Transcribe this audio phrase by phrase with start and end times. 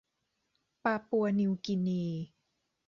[0.83, 2.03] ปาปัวนิวกีนี